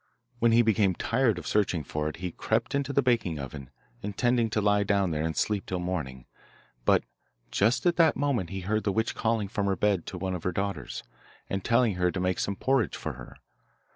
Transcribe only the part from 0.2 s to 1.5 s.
When he became tired of